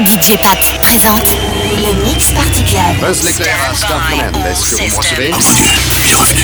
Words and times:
DJ 0.00 0.36
Pat 0.42 0.58
présente 0.80 1.36
le 1.76 2.04
Mix 2.04 2.30
Party 2.32 2.62
Club. 2.64 2.96
Buzz 3.00 3.22
l'éclair 3.24 3.56
à 3.70 3.74
Start 3.74 4.00
Command. 4.10 4.46
Est-ce 4.46 4.70
que 4.70 4.76
vous 4.76 4.86
me 4.86 4.96
recevez 4.96 5.30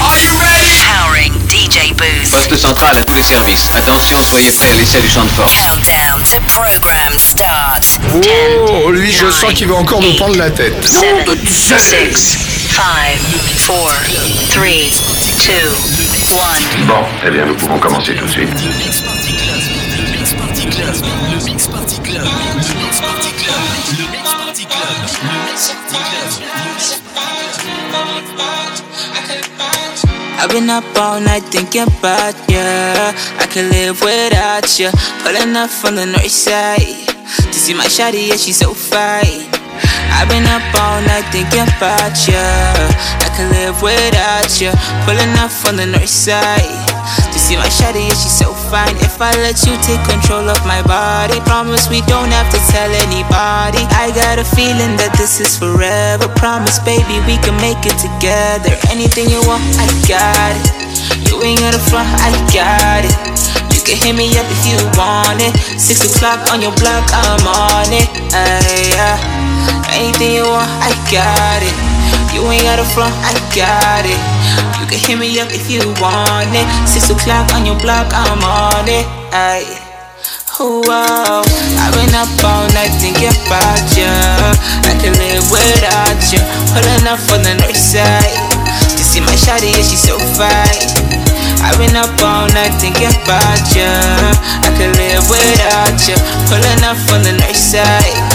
Are 0.01 0.19
you 0.19 0.33
ready? 0.39 0.77
Powering 0.85 1.33
DJ 1.49 1.93
Boost. 1.95 2.33
Poste 2.33 2.57
central 2.57 2.99
à 2.99 3.05
tous 3.05 3.15
les 3.15 3.23
services. 3.23 3.71
Attention, 3.77 4.23
soyez 4.23 4.51
prêts 4.51 4.71
à 4.71 4.75
l'essai 4.75 5.01
du 5.01 5.09
champ 5.09 5.25
de 5.25 5.31
force. 5.31 5.53
Countdown 5.55 6.23
to 6.23 6.41
program 6.53 7.13
start. 7.17 7.85
Oh, 8.69 8.91
lui, 8.91 9.11
je 9.11 9.31
sens 9.31 9.53
qu'il 9.55 9.69
va 9.69 9.77
encore 9.77 10.03
nous 10.03 10.15
prendre 10.15 10.37
la 10.37 10.51
tête. 10.51 10.75
7, 10.85 11.29
6, 11.49 12.39
5, 12.71 12.77
4, 12.77 13.67
3, 13.67 13.93
2, 14.55 14.61
1. 16.83 16.87
Bon, 16.87 17.05
eh 17.27 17.31
bien, 17.31 17.47
nous 17.47 17.55
pouvons 17.55 17.79
commencer 17.79 18.15
tout 18.15 18.27
de 18.27 18.31
suite. 18.31 18.49
I've 30.43 30.51
been 30.51 30.69
up 30.71 30.85
all 30.99 31.21
night 31.21 31.45
thinking 31.55 31.83
about 31.83 32.35
you. 32.51 32.59
I 32.59 33.47
could 33.49 33.71
live 33.71 34.01
without 34.03 34.67
you. 34.79 34.91
Pulling 35.23 35.55
up 35.55 35.71
from 35.71 35.95
the 35.95 36.07
north 36.07 36.31
side 36.31 37.07
to 37.47 37.53
see 37.55 37.75
my 37.75 37.85
shawty, 37.87 38.27
yeah, 38.27 38.37
she's 38.37 38.57
so 38.59 38.75
fine. 38.75 39.47
I've 40.11 40.29
been 40.29 40.43
up 40.51 40.63
all 40.75 41.01
night 41.03 41.31
thinking 41.31 41.69
about 41.79 42.19
you. 42.27 42.35
I 42.35 43.29
could 43.37 43.55
live 43.55 43.81
without 43.83 44.51
you. 44.61 44.75
Pulling 45.07 45.31
up 45.39 45.53
from 45.53 45.77
the 45.77 45.87
north 45.87 46.09
side 46.09 46.91
to 47.33 47.39
see 47.39 47.57
my 47.57 47.71
shawty, 47.71 48.09
yeah, 48.09 48.15
she's 48.15 48.37
so 48.37 48.53
fine. 48.53 48.62
If 48.73 49.21
I 49.21 49.37
let 49.37 49.69
you 49.69 49.77
take 49.85 50.01
control 50.09 50.49
of 50.49 50.57
my 50.65 50.81
body, 50.89 51.37
promise 51.45 51.93
we 51.93 52.01
don't 52.09 52.33
have 52.33 52.49
to 52.57 52.61
tell 52.73 52.89
anybody. 53.05 53.85
I 53.93 54.09
got 54.17 54.41
a 54.41 54.49
feeling 54.49 54.97
that 54.97 55.13
this 55.13 55.45
is 55.45 55.61
forever. 55.61 56.25
Promise, 56.41 56.81
baby, 56.81 57.21
we 57.29 57.37
can 57.45 57.53
make 57.61 57.85
it 57.85 58.01
together. 58.01 58.73
Anything 58.89 59.29
you 59.29 59.45
want, 59.45 59.61
I 59.77 59.85
got 60.09 60.57
it. 60.57 61.29
You 61.29 61.37
ain't 61.45 61.61
got 61.61 61.77
a 61.77 61.83
front, 61.85 62.09
I 62.25 62.33
got 62.49 63.05
it. 63.05 63.13
You 63.77 63.85
can 63.85 64.01
hit 64.01 64.17
me 64.17 64.33
up 64.41 64.49
if 64.49 64.65
you 64.65 64.81
want 64.97 65.45
it. 65.45 65.53
Six 65.77 66.09
o'clock 66.09 66.41
on 66.49 66.65
your 66.65 66.73
block, 66.81 67.05
I'm 67.13 67.45
on 67.45 67.93
it. 67.93 68.09
Ay, 68.33 68.89
yeah. 68.89 69.21
Anything 69.93 70.41
you 70.41 70.49
want, 70.49 70.73
I 70.81 70.97
got 71.13 71.61
it. 71.61 71.92
You 72.33 72.41
ain't 72.49 72.65
got 72.65 72.81
a 72.81 72.87
front, 72.97 73.13
I 73.21 73.37
got 73.53 74.09
it. 74.09 74.21
You 74.81 74.89
can 74.89 74.99
hit 74.99 75.17
me 75.21 75.29
up 75.39 75.53
if 75.53 75.69
you 75.69 75.85
want 76.01 76.49
it. 76.57 76.67
Six 76.89 77.13
o'clock 77.13 77.53
on 77.53 77.69
your 77.69 77.79
block, 77.79 78.09
I'm 78.13 78.41
on 78.41 78.89
it. 78.89 79.05
Ay. 79.33 79.69
Oh, 80.59 80.81
wow. 80.89 81.45
I've 81.81 81.93
been 81.93 82.15
up 82.17 82.33
all 82.45 82.65
night 82.73 82.93
thinking 82.97 83.29
about 83.45 83.85
you. 83.93 84.09
I 84.09 84.97
can 84.97 85.13
live 85.17 85.45
without 85.53 86.21
you. 86.33 86.41
Pulling 86.73 87.05
up 87.05 87.21
on 87.37 87.45
the 87.45 87.53
north 87.61 87.77
side 87.77 88.33
to 88.81 89.03
see 89.05 89.21
my 89.21 89.37
shawty, 89.37 89.69
yeah, 89.69 89.85
she's 89.85 90.01
so 90.01 90.17
fine. 90.17 90.89
I've 91.61 91.77
been 91.77 91.97
up 91.97 92.17
all 92.25 92.49
night 92.57 92.73
thinking 92.81 93.13
about 93.13 93.65
you. 93.77 93.85
I 93.85 94.73
could 94.79 94.97
live 94.97 95.29
without 95.29 96.01
you. 96.09 96.17
Pulling 96.49 96.83
up 96.85 97.01
on 97.13 97.23
the 97.23 97.37
north 97.37 97.57
side. 97.57 98.32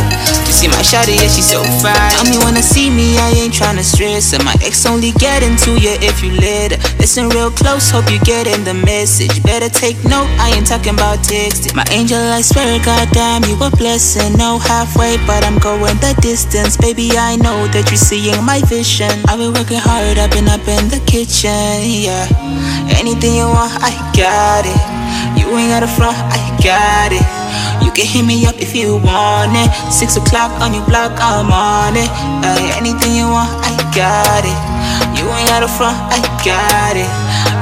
See 0.58 0.68
my 0.74 0.82
shawty, 0.82 1.14
yeah, 1.14 1.30
she 1.30 1.46
so 1.46 1.62
fine. 1.86 2.10
Tell 2.10 2.26
me 2.26 2.42
wanna 2.42 2.64
see 2.66 2.90
me, 2.90 3.14
I 3.20 3.30
ain't 3.46 3.54
tryna 3.54 3.86
stress. 3.86 4.34
And 4.34 4.44
my 4.44 4.56
ex 4.66 4.88
only 4.88 5.12
get 5.22 5.44
into 5.44 5.78
you 5.78 5.94
if 6.02 6.24
you 6.24 6.34
let 6.34 6.74
her. 6.74 6.98
Listen 6.98 7.30
real 7.30 7.52
close, 7.52 7.92
hope 7.92 8.10
you 8.10 8.18
getting 8.26 8.64
the 8.64 8.74
message. 8.74 9.44
Better 9.44 9.70
take 9.70 10.02
note, 10.04 10.26
I 10.42 10.50
ain't 10.58 10.66
talking 10.66 10.96
about 10.96 11.20
texting. 11.20 11.76
My 11.76 11.86
angel, 11.92 12.18
I 12.18 12.42
swear, 12.42 12.82
goddamn, 12.82 13.46
you 13.46 13.54
a 13.62 13.70
blessing. 13.70 14.34
No 14.36 14.58
halfway, 14.58 15.22
but 15.30 15.46
I'm 15.46 15.60
going 15.60 15.94
the 16.02 16.18
distance. 16.26 16.76
Baby, 16.76 17.12
I 17.14 17.36
know 17.36 17.68
that 17.68 17.86
you're 17.94 18.02
seeing 18.02 18.42
my 18.44 18.60
vision. 18.66 19.14
I've 19.30 19.38
been 19.38 19.54
working 19.54 19.78
hard, 19.78 20.18
I've 20.18 20.32
been 20.32 20.50
up 20.50 20.66
in 20.66 20.90
the 20.90 20.98
kitchen, 21.06 21.86
yeah. 21.86 22.26
Anything 22.98 23.38
you 23.38 23.46
want, 23.46 23.78
I 23.78 23.94
got 24.18 24.66
it. 24.66 24.82
You 25.38 25.54
ain't 25.54 25.70
got 25.70 25.84
a 25.84 25.88
front, 25.88 26.18
I 26.18 26.42
got 26.66 27.14
it. 27.14 27.37
Can 27.98 28.06
hit 28.06 28.26
me 28.30 28.46
up 28.46 28.62
if 28.62 28.76
you 28.76 29.02
want 29.02 29.58
it. 29.58 29.74
Six 29.90 30.18
o'clock 30.18 30.54
on 30.62 30.72
your 30.72 30.86
block, 30.86 31.18
I'm 31.18 31.50
on 31.50 31.98
it. 31.98 32.06
Uh, 32.46 32.78
anything 32.78 33.18
you 33.18 33.26
want, 33.26 33.50
I 33.66 33.74
got 33.90 34.46
it. 34.46 34.54
You 35.18 35.26
ain't 35.34 35.50
got 35.50 35.66
a 35.66 35.68
front, 35.68 35.98
I 36.14 36.22
got 36.46 36.94
it. 36.94 37.10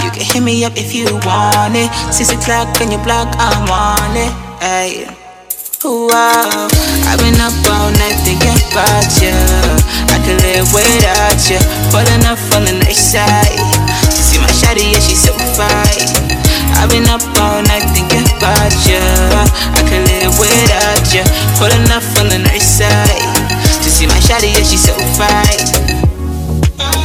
You 0.04 0.12
can 0.12 0.28
hit 0.28 0.44
me 0.44 0.66
up 0.66 0.76
if 0.76 0.92
you 0.92 1.08
want 1.24 1.80
it. 1.80 1.88
Six 2.12 2.36
o'clock 2.36 2.68
on 2.84 2.92
your 2.92 3.00
block, 3.08 3.32
I'm 3.40 3.64
on 3.72 4.12
it. 4.12 4.34
Ay. 4.60 5.08
Wow, 5.88 6.68
I've 7.08 7.20
been 7.24 7.40
up 7.40 7.56
all 7.72 7.88
night 7.96 8.20
thinking 8.28 8.60
about 8.76 9.08
you. 9.24 9.32
I 10.12 10.20
could 10.20 10.44
live 10.44 10.68
without 10.76 11.40
you. 11.48 11.64
Pulling 11.96 12.28
up 12.28 12.36
from 12.52 12.68
the 12.68 12.76
north 12.76 12.92
side 12.92 13.56
to 14.04 14.20
see 14.20 14.44
my 14.44 14.52
shawty, 14.52 14.92
yeah, 14.92 15.00
she's 15.00 15.24
so 15.24 15.32
fine. 15.56 16.45
I've 16.78 16.90
been 16.90 17.08
up 17.10 17.22
all 17.40 17.62
night 17.64 17.86
thinking 17.96 18.26
about 18.38 18.74
you. 18.88 19.00
I 19.76 19.82
could 19.88 20.04
live 20.08 20.36
without 20.40 21.06
you. 21.14 21.24
Pulling 21.58 21.88
up 21.92 22.04
from 22.04 22.30
the 22.30 22.40
north 22.40 22.62
side 22.62 23.36
to 23.82 23.90
see 23.90 24.08
my 24.08 24.20
shawty, 24.20 24.54
yeah, 24.54 24.64
she's 24.64 24.84
so 24.84 24.94
fine. 25.18 27.05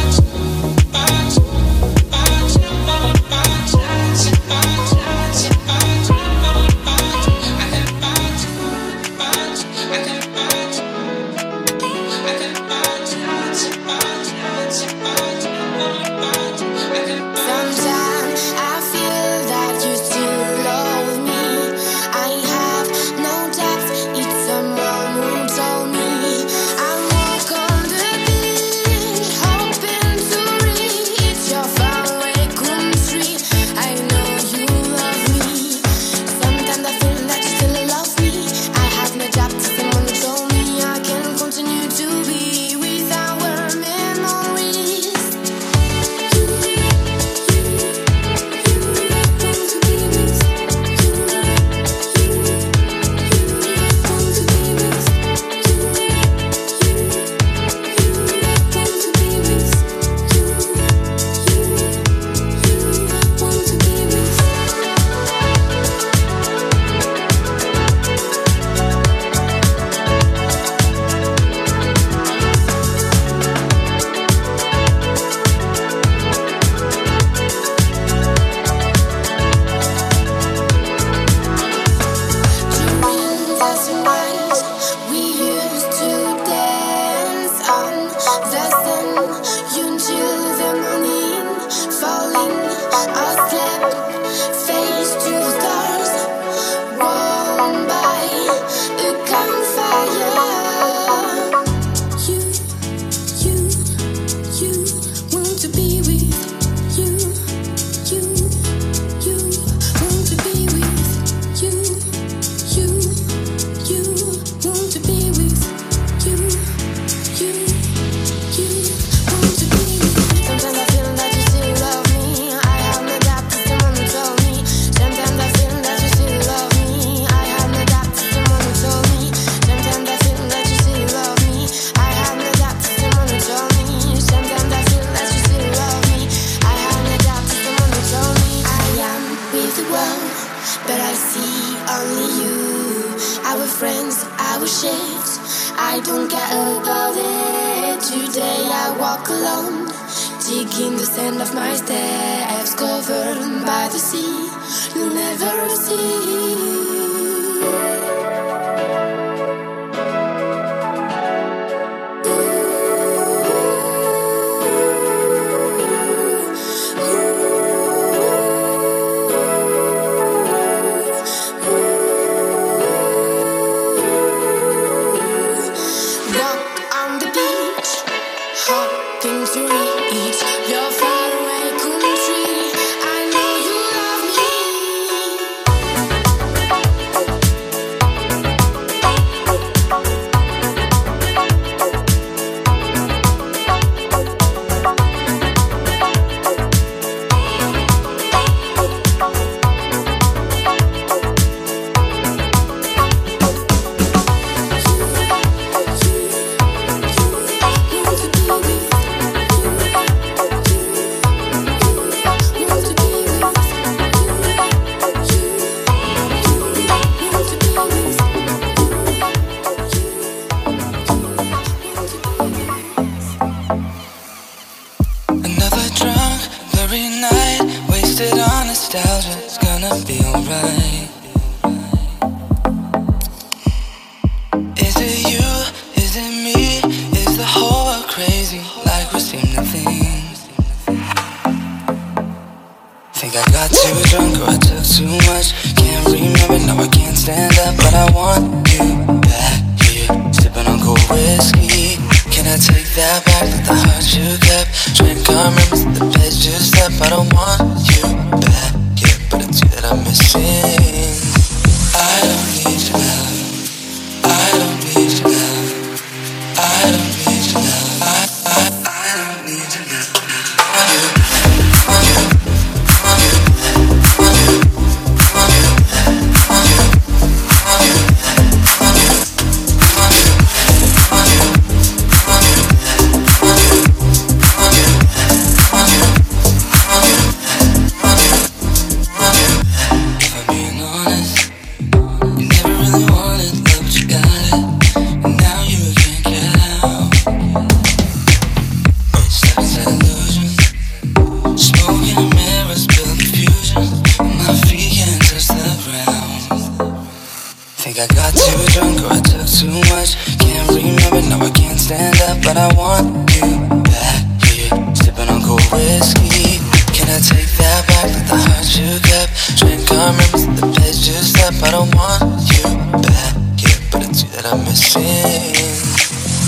That 324.41 324.53
I'm 324.53 324.63
missing. 324.63 325.03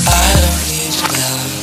I 0.07 0.35
don't 0.41 0.67
need 0.67 0.95
your 0.95 1.09
love. 1.19 1.62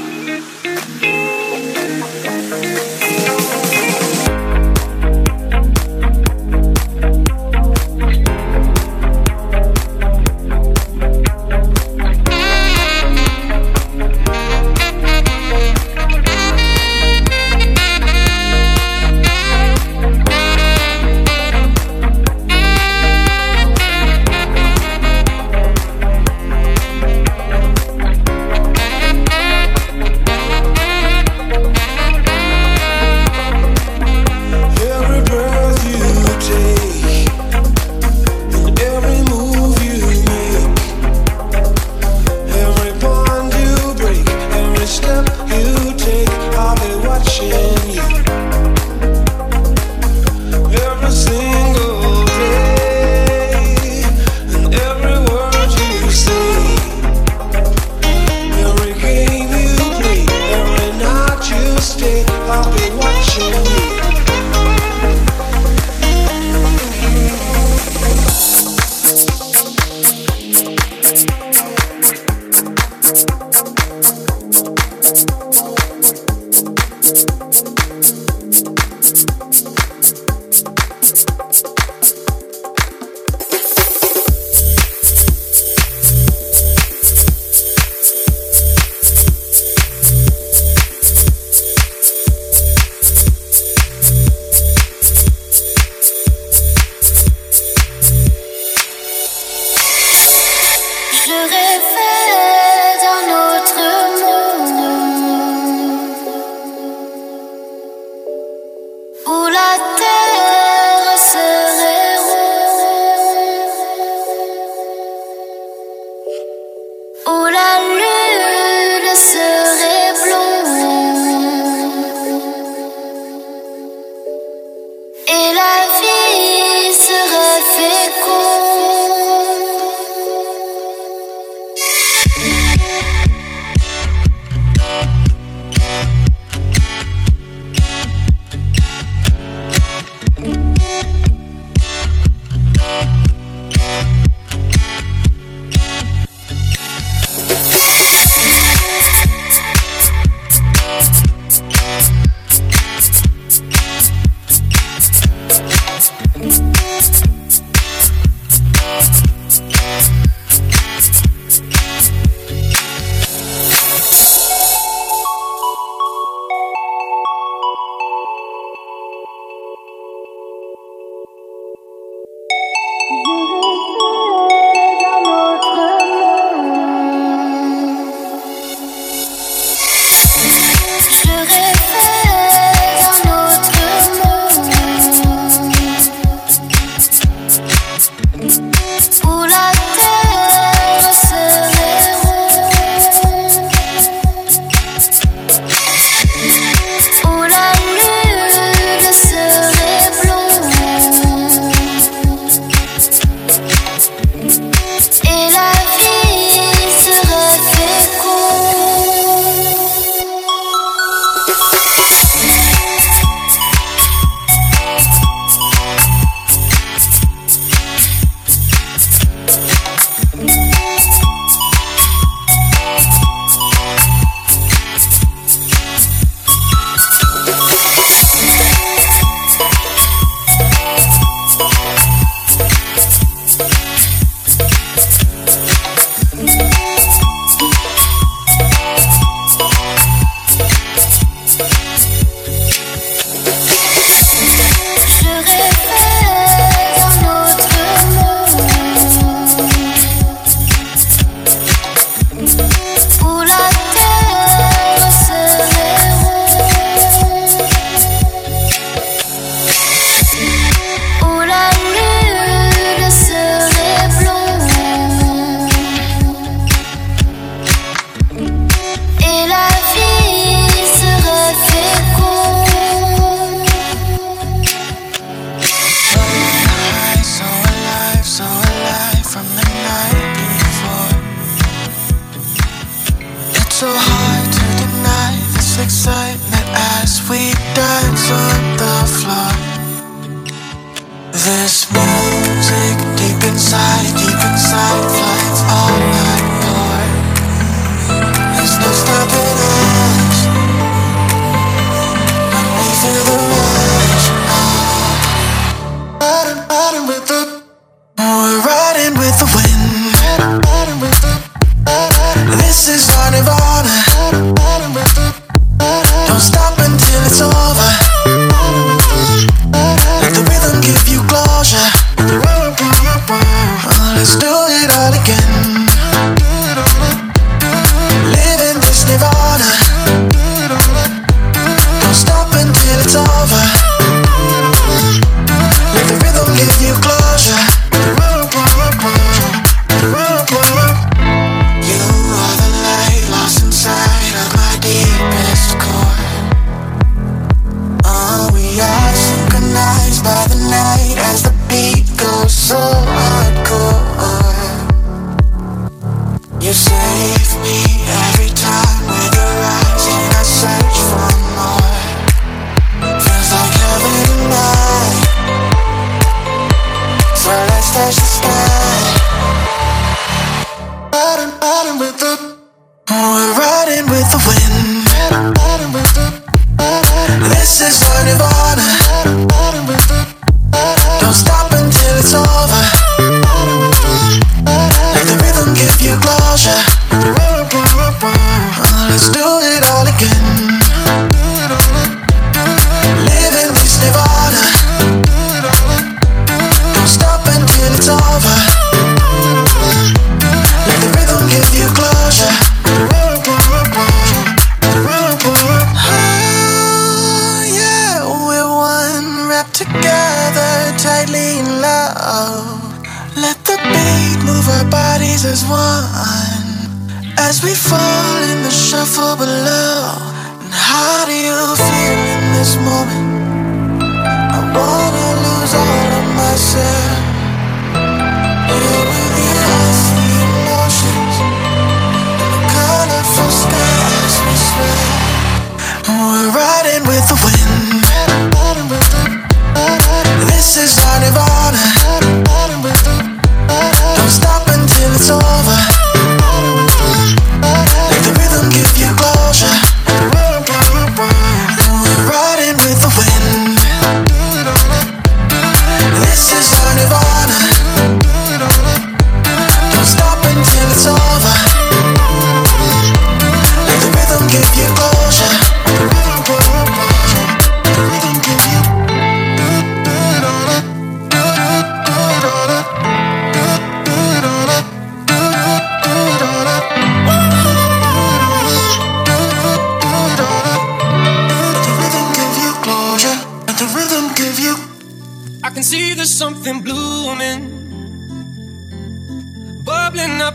Je 101.23 101.33
rêvais 101.33 102.40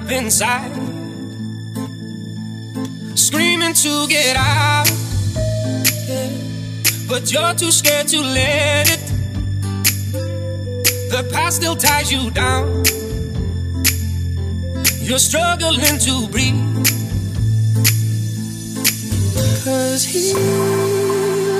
up 0.07 0.12
inside, 0.12 0.72
screaming 3.16 3.74
to 3.74 4.07
get 4.09 4.36
out. 4.36 4.86
But 7.09 7.32
you're 7.32 7.54
too 7.54 7.72
scared 7.72 8.09
to 8.09 8.20
let 8.20 8.90
it. 8.90 9.00
The 11.11 11.28
past 11.32 11.57
still 11.57 11.76
ties 11.76 12.12
you 12.12 12.30
down. 12.30 12.84
You're 15.00 15.18
struggling 15.18 15.98
to 16.07 16.28
breathe. 16.28 16.74
Cause 19.64 20.04
he 20.04 20.34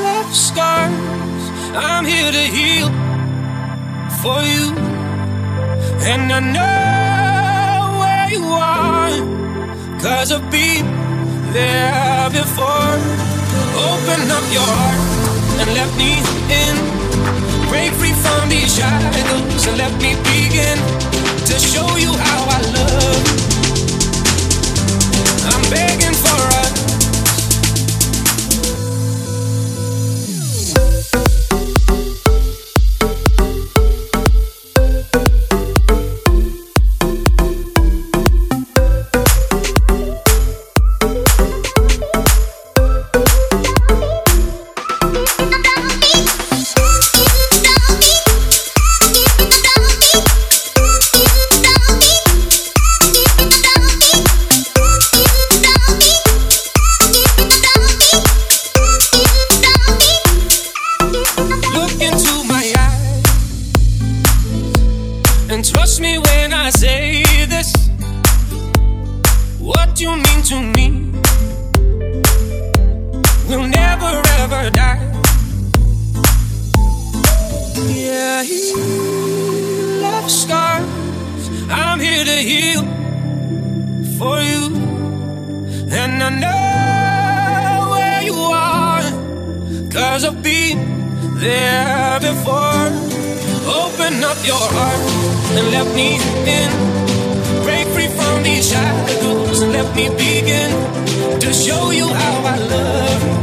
left 0.03 0.34
scars. 0.34 0.92
I'm 1.74 2.05
here 2.05 2.30
to 2.30 2.44
heal 2.57 2.88
for 4.22 4.40
you. 4.42 4.74
And 6.09 6.32
I 6.32 6.40
know 6.40 7.05
are. 8.53 9.11
Cause 10.01 10.32
I've 10.32 10.51
been 10.51 10.86
there 11.53 12.30
before. 12.30 12.97
Open 13.90 14.20
up 14.36 14.47
your 14.53 14.70
heart 14.80 15.01
and 15.61 15.70
let 15.74 15.90
me 15.97 16.12
in. 16.62 16.76
Break 17.68 17.92
free 17.99 18.14
from 18.24 18.49
these 18.49 18.74
shackles 18.76 19.66
and 19.66 19.76
let 19.78 19.92
me 20.01 20.14
begin 20.30 20.78
to 21.49 21.55
show 21.59 21.88
you 21.97 22.12
how 22.12 22.40
I 22.57 22.61
love. 22.76 23.24
I'm 25.51 25.62
begging 25.70 26.16
for 26.24 26.40
us. 26.61 26.65
Cause 90.16 90.24
I've 90.24 90.42
been 90.42 90.78
there 91.40 92.18
before. 92.20 92.88
Open 93.68 94.24
up 94.24 94.38
your 94.46 94.56
heart 94.56 95.02
and 95.58 95.70
let 95.70 95.94
me 95.94 96.14
in. 96.48 96.70
Break 97.64 97.86
free 97.88 98.08
from 98.08 98.42
these 98.42 98.66
shackles 98.70 99.60
and 99.60 99.72
let 99.72 99.94
me 99.94 100.08
begin 100.08 100.70
to 101.38 101.52
show 101.52 101.90
you 101.90 102.06
how 102.06 102.46
I 102.46 102.56
love. 102.56 103.36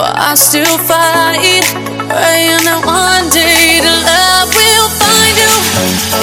but 0.00 0.16
I 0.16 0.34
still 0.34 0.78
fight. 0.88 1.60
Praying 2.08 2.64
that 2.64 2.80
one 2.88 3.28
day 3.28 3.84
the 3.84 3.94
love 4.08 4.48
will 4.48 4.88
find 4.96 5.36
you. 5.36 5.54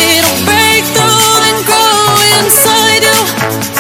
It'll 0.02 0.42
break 0.50 0.82
through 0.98 1.46
and 1.46 1.60
grow 1.70 2.10
inside 2.42 3.06
you. 3.06 3.77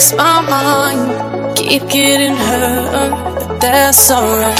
makes 0.00 0.14
my 0.14 0.40
mind 0.40 1.56
keep 1.58 1.86
getting 1.90 2.34
hurt, 2.34 3.10
but 3.34 3.60
that's 3.60 4.10
alright. 4.10 4.58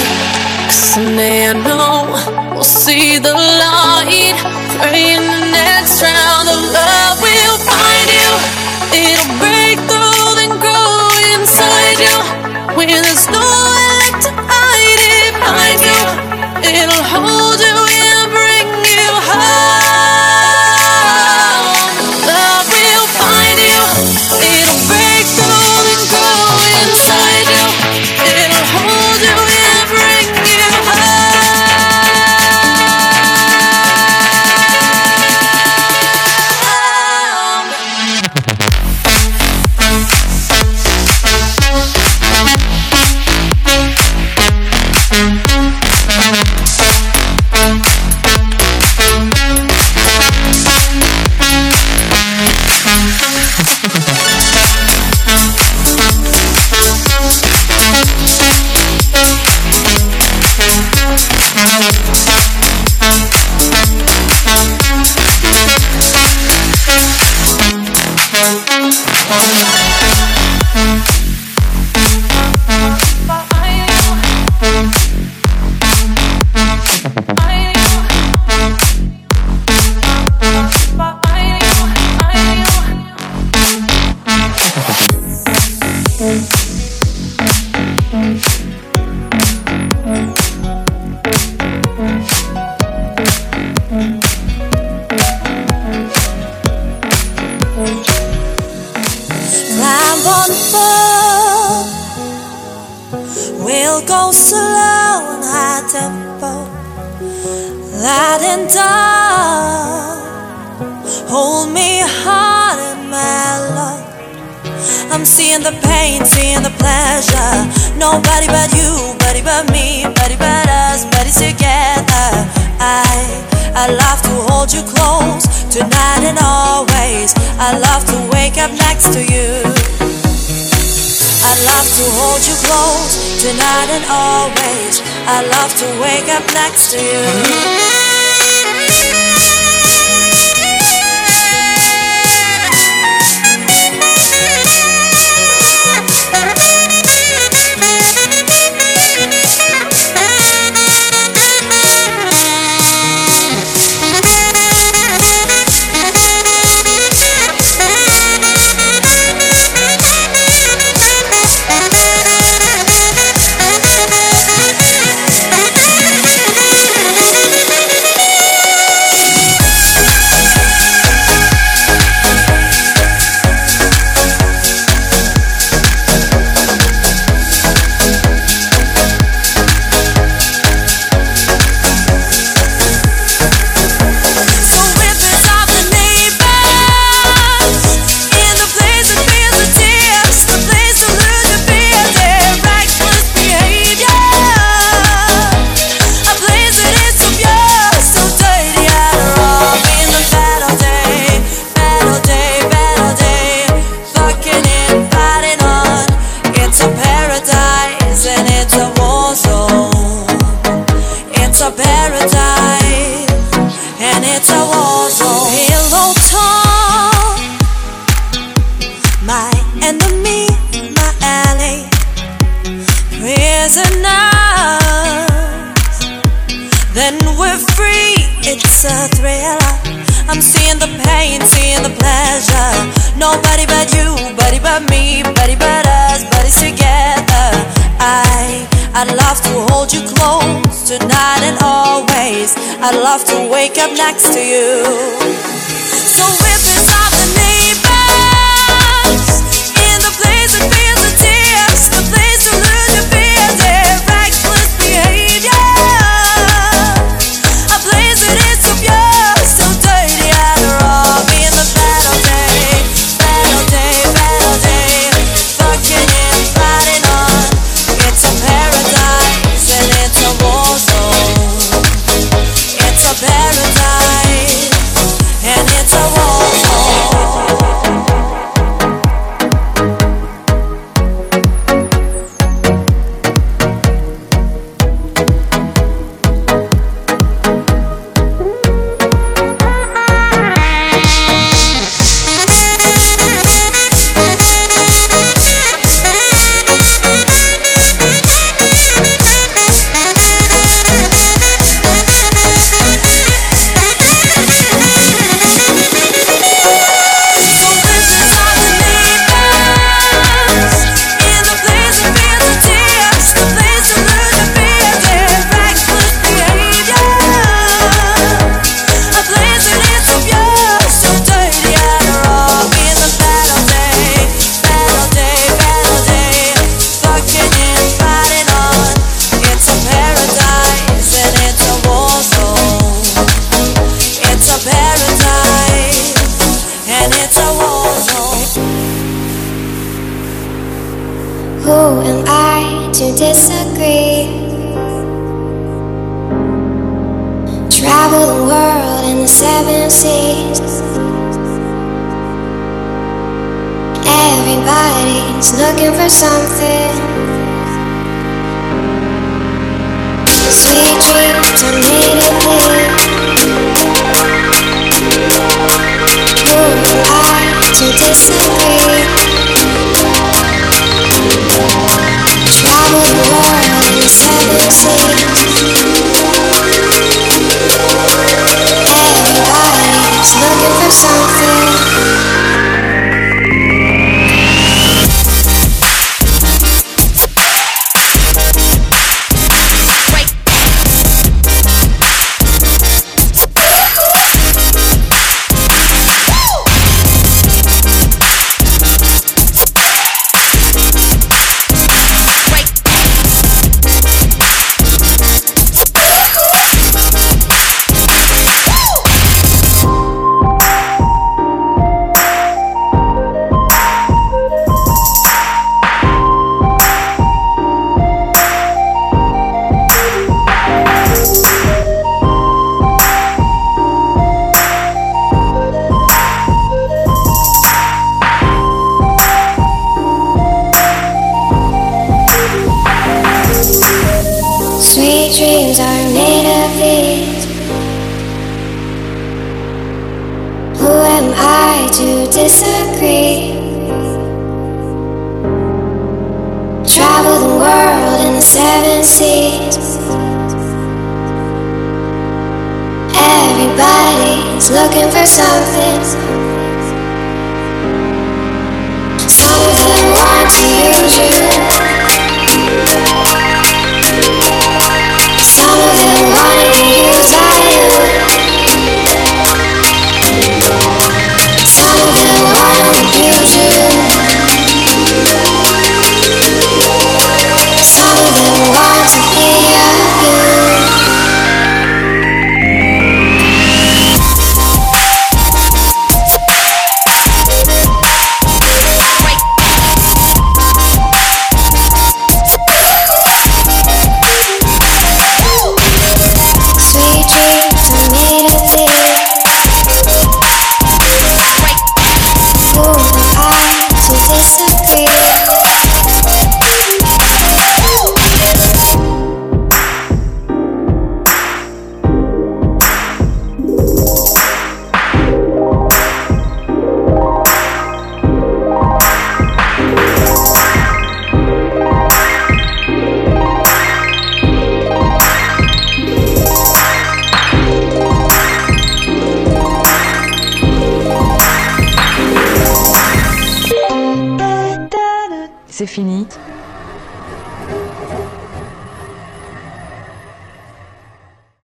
Someday 0.70 1.48
I 1.48 1.52
know 1.54 2.52
we'll 2.52 2.62
see 2.62 3.16
the 3.16 3.32
light. 3.32 4.36
Pray 4.76 5.14
in 5.16 5.22
the 5.22 5.40
next 5.50 6.02
round 6.02 6.46
of 6.46 6.60
love, 6.76 7.22
we'll 7.22 7.58
find 7.64 8.10
you. 8.20 8.59